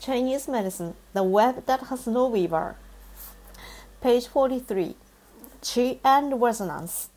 [0.00, 2.76] Chinese medicine, the web that has no weaver.
[4.00, 4.96] Page 43.
[5.60, 7.10] Qi and resonance.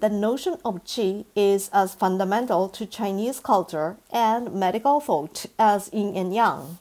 [0.00, 6.16] The notion of qi is as fundamental to Chinese culture and medical thought as yin
[6.16, 6.78] and yang.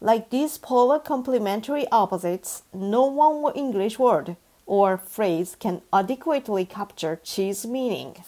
[0.00, 7.66] Like these polar complementary opposites, no one English word or phrase can adequately capture qi's
[7.66, 8.22] meaning.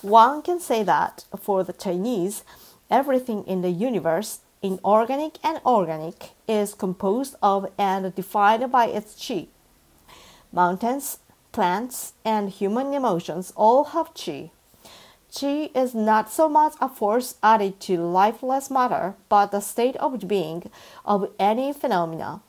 [0.00, 2.44] One can say that for the Chinese,
[2.90, 9.48] everything in the universe inorganic and organic, is composed of and defined by its qi.
[10.52, 11.18] Mountains,
[11.52, 14.50] plants, and human emotions all have qi.
[15.30, 20.26] Qi is not so much a force added to lifeless matter, but the state of
[20.26, 20.70] being
[21.04, 22.40] of any phenomena.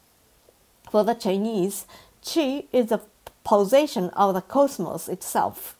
[0.89, 1.85] For the Chinese,
[2.23, 3.01] qi is the
[3.43, 5.75] pulsation of the cosmos itself.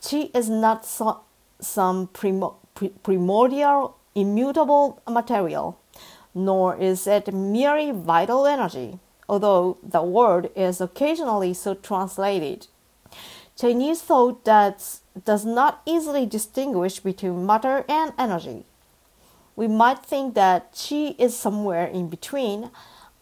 [0.00, 1.20] Qi is not so,
[1.60, 5.78] some primordial immutable material,
[6.34, 12.66] nor is it merely vital energy, although the word is occasionally so translated.
[13.56, 18.64] Chinese thought that does not easily distinguish between matter and energy.
[19.54, 22.70] We might think that qi is somewhere in between,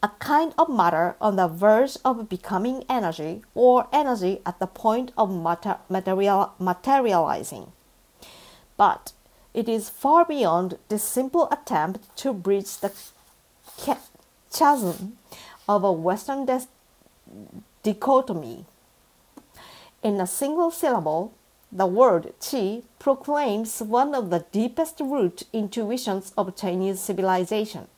[0.03, 5.13] a kind of matter on the verge of becoming energy, or energy at the point
[5.19, 7.73] of mater- material- materializing.
[8.79, 9.13] But
[9.55, 12.93] it is far beyond this simple attempt to bridge the
[14.51, 15.19] chasm
[15.69, 16.49] of a Western
[17.83, 18.65] dichotomy.
[20.03, 21.33] In a single syllable,
[21.71, 27.89] the word qi proclaims one of the deepest root intuitions of Chinese civilization.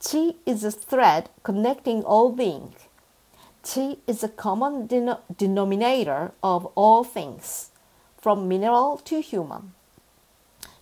[0.00, 2.74] Qi is a thread connecting all being.
[3.62, 4.86] Qi is a common
[5.36, 7.70] denominator of all things,
[8.18, 9.74] from mineral to human.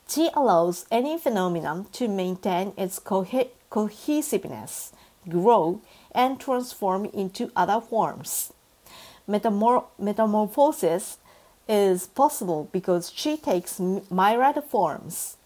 [0.09, 3.27] Qi allows any phenomenon to maintain its co-
[3.69, 4.93] cohesiveness,
[5.29, 8.53] grow, and transform into other forms.
[9.29, 11.19] Metamor- metamorphosis
[11.69, 15.37] is possible because Qi takes myriad forms.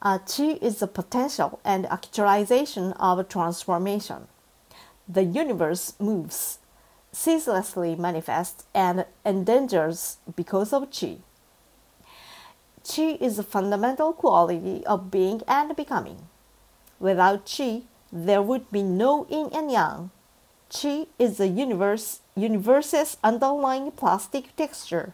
[0.00, 4.28] Uh, qi is the potential and actualization of transformation.
[5.08, 6.58] The universe moves,
[7.10, 11.18] ceaselessly manifests, and endangers because of Qi.
[12.88, 16.26] Qi is a fundamental quality of being and becoming.
[16.98, 20.10] Without Qi, there would be no yin and yang.
[20.70, 25.12] Qi is the universe, universe's underlying plastic texture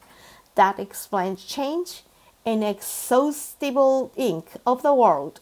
[0.55, 2.05] that explains change
[2.45, 5.41] in inexhaustible ink of the world.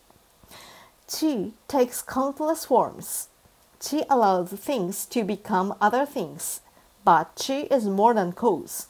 [1.07, 3.29] Qi takes countless forms.
[3.79, 6.63] Qi allows things to become other things,
[7.05, 8.87] but Qi is more than cause.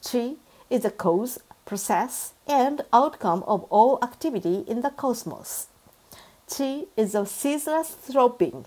[0.00, 0.36] Qi
[0.70, 5.66] is a cause process, and outcome of all activity in the cosmos.
[6.48, 8.64] Qi is a ceaseless throbbing,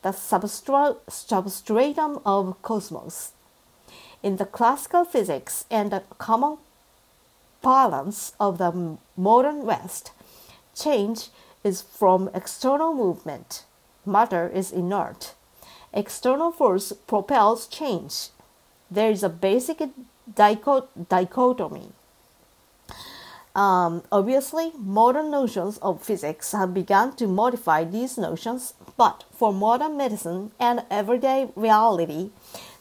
[0.00, 3.32] the substratum of cosmos.
[4.22, 6.56] In the classical physics and the common
[7.60, 10.12] parlance of the modern West,
[10.74, 11.28] change
[11.62, 13.66] is from external movement.
[14.06, 15.34] Matter is inert.
[15.92, 18.30] External force propels change.
[18.90, 19.82] There is a basic
[20.34, 21.92] dichotomy.
[23.54, 29.96] Um, obviously, modern notions of physics have begun to modify these notions, but for modern
[29.96, 32.30] medicine and everyday reality,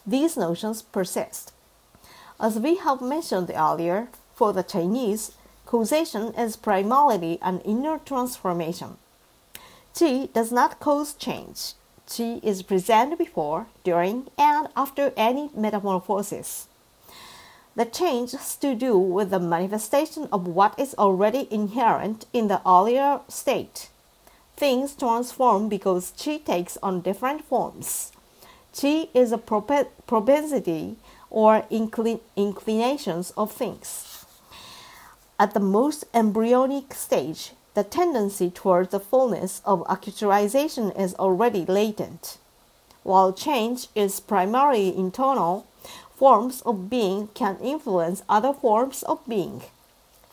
[0.06, 1.52] these notions persist.
[2.40, 5.34] As we have mentioned earlier, for the Chinese,
[5.66, 8.98] causation is primarily an inner transformation.
[9.94, 11.74] Qi does not cause change.
[12.08, 16.69] Qi is present before, during, and after any metamorphosis.
[17.80, 22.60] The change has to do with the manifestation of what is already inherent in the
[22.68, 23.88] earlier state.
[24.58, 28.12] Things transform because qi takes on different forms.
[28.74, 30.98] Qi is a propensity
[31.30, 34.26] or inclin- inclinations of things.
[35.40, 42.40] At the most embryonic stage, the tendency towards the fullness of actualization is already latent.
[43.04, 45.66] While change is primarily internal,
[46.20, 49.62] forms of being can influence other forms of being.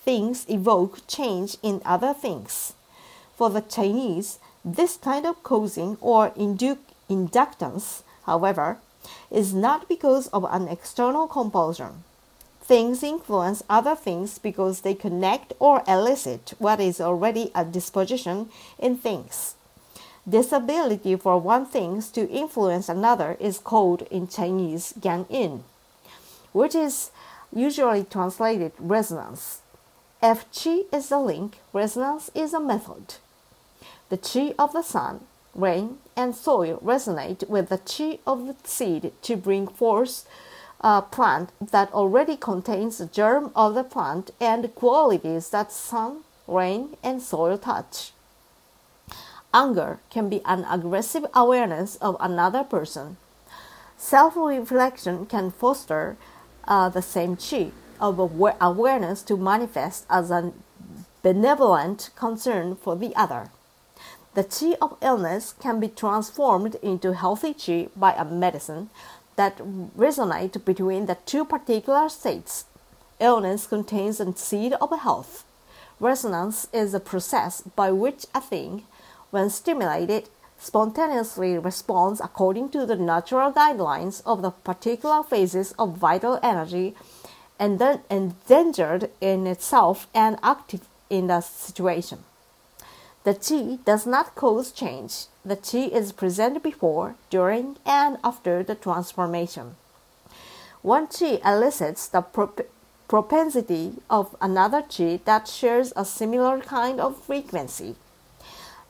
[0.04, 2.74] Things evoke change in other things.
[3.36, 6.78] For the Chinese, this kind of causing or indu-
[7.08, 8.78] inductance, however,
[9.30, 12.02] is not because of an external compulsion.
[12.60, 18.96] Things influence other things because they connect or elicit what is already a disposition in
[18.96, 19.54] things.
[20.26, 25.62] This ability for one thing to influence another is called in Chinese Gan Ying
[26.56, 27.10] which is
[27.52, 29.60] usually translated resonance.
[30.22, 33.16] If qi is the link, resonance is a method.
[34.08, 35.20] The chi of the sun,
[35.54, 40.24] rain, and soil resonate with the chi of the seed to bring forth
[40.80, 46.96] a plant that already contains the germ of the plant and qualities that sun, rain,
[47.02, 48.12] and soil touch.
[49.52, 53.18] Anger can be an aggressive awareness of another person.
[53.98, 56.16] Self reflection can foster
[56.66, 57.70] uh, the same chi
[58.00, 58.18] of
[58.60, 60.52] awareness to manifest as a
[61.22, 63.50] benevolent concern for the other.
[64.34, 68.90] The chi of illness can be transformed into healthy chi by a medicine
[69.36, 69.58] that
[69.96, 72.66] resonate between the two particular states.
[73.18, 75.44] Illness contains a seed of health.
[75.98, 78.84] Resonance is a process by which a thing,
[79.30, 86.38] when stimulated, spontaneously responds according to the natural guidelines of the particular phases of vital
[86.42, 86.94] energy
[87.58, 92.24] and then endangered in itself and active in the situation.
[93.24, 95.26] The chi does not cause change.
[95.44, 99.76] The chi is present before, during, and after the transformation.
[100.82, 102.68] One chi elicits the prop-
[103.08, 107.96] propensity of another chi that shares a similar kind of frequency.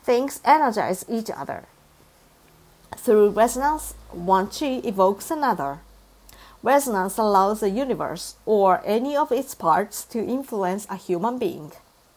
[0.06, 1.64] Things energize each other.
[2.96, 5.80] Through resonance, one chi evokes another.
[6.62, 11.72] Resonance allows the universe or any of its parts to influence a human being.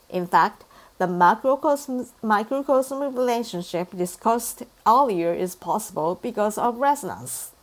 [0.07, 0.65] In fact,
[0.99, 7.53] the macrocosm microcosm relationship discussed earlier is possible because of resonance.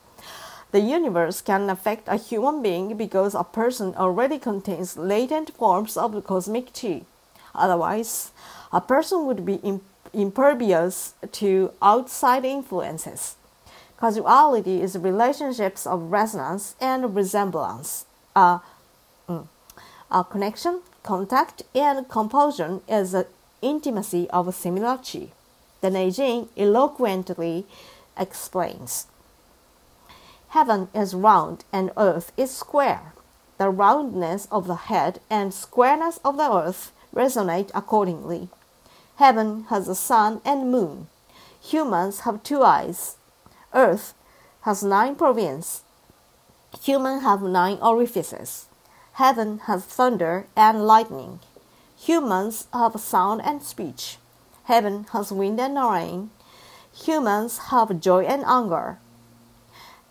[0.73, 6.11] The universe can affect a human being because a person already contains latent forms of
[6.11, 7.03] the cosmic chi.
[7.55, 8.33] Otherwise,
[8.73, 9.61] a person would be
[10.17, 13.37] impervious to outside influences.
[13.99, 18.07] Causality is relationships of resonance and resemblance.
[18.35, 18.59] Uh,
[19.29, 19.47] mm,
[20.31, 23.29] connection Contact and compulsion is the
[23.63, 25.29] intimacy of a similar chi.
[25.81, 27.65] The Neijing eloquently
[28.19, 29.07] explains.
[30.49, 33.13] Heaven is round and earth is square.
[33.57, 38.49] The roundness of the head and squareness of the earth resonate accordingly.
[39.17, 41.09] Heaven has a sun and moon.
[41.63, 43.17] Humans have two eyes.
[43.73, 44.15] Earth
[44.63, 45.83] has nine provinces.
[46.83, 48.67] Humans have nine orifices.
[49.15, 51.41] Heaven has thunder and lightning.
[51.99, 54.19] Humans have sound and speech.
[54.65, 56.31] Heaven has wind and rain.
[56.93, 58.99] Humans have joy and anger.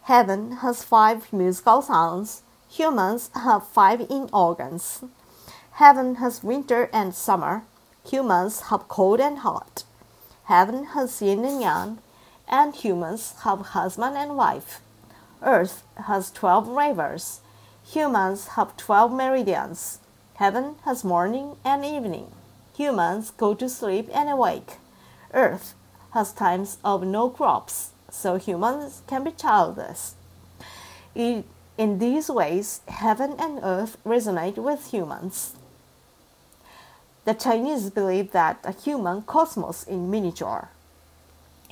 [0.04, 2.42] Heaven has five musical sounds.
[2.70, 5.04] Humans have five in organs.
[5.74, 7.64] Heaven has winter and summer.
[8.10, 9.84] Humans have cold and hot.
[10.46, 11.98] Heaven has yin and yang,
[12.48, 14.80] and humans have husband and wife.
[15.42, 17.42] Earth has twelve rivers.
[17.92, 20.00] Humans have 12 meridians.
[20.36, 22.32] Heaven has morning and evening.
[22.76, 24.78] Humans go to sleep and awake.
[25.34, 25.76] Earth
[26.12, 30.16] has times of no crops, so humans can be childless.
[31.14, 31.44] In
[31.78, 35.56] these ways, heaven and earth resonate with humans.
[37.26, 40.70] The Chinese believe that a human cosmos in miniature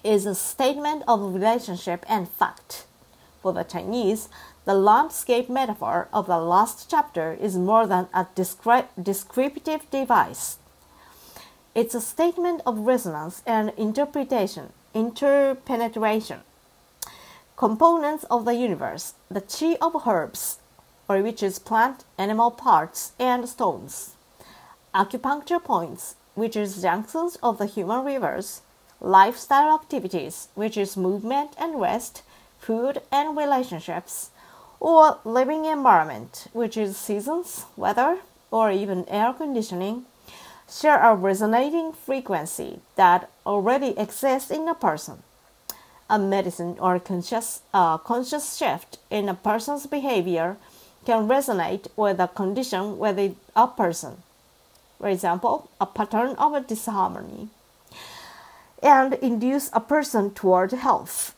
[0.03, 2.88] is a statement of relationship and fact.
[3.39, 4.29] For the Chinese,
[4.65, 10.57] the landscape metaphor of the last chapter is more than a descri- descriptive device.
[11.75, 16.39] It's a statement of resonance and interpretation, interpenetration.
[17.57, 20.57] Components of the universe, the chi of herbs,
[21.07, 24.15] or which is plant, animal parts, and stones.
[24.95, 28.62] Acupuncture points, which is junctions of the human rivers.
[29.01, 32.21] Lifestyle activities, which is movement and rest,
[32.59, 34.29] food and relationships
[34.79, 38.19] or living environment, which is seasons, weather,
[38.51, 40.05] or even air conditioning,
[40.69, 45.23] share a resonating frequency that already exists in a person.
[46.09, 50.57] A medicine or conscious, uh, conscious shift in a person's behavior
[51.05, 54.21] can resonate with a condition within a person.
[55.03, 57.50] For example, a pattern of a disharmony
[58.81, 61.36] and induce a person toward health.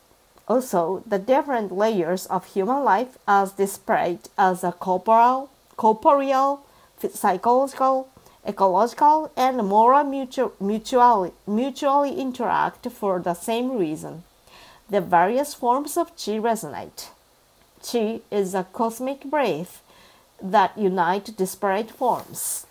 [0.47, 6.63] Also, the different layers of human life as displayed as a corporal, corporeal,
[7.11, 8.07] psychological,
[8.47, 14.25] ecological, and moral mutual, mutually, mutually interact for the same reason.
[14.91, 17.09] The various forms of chi resonate.
[17.81, 19.81] Chi is a cosmic breath
[20.39, 22.67] that unite disparate forms.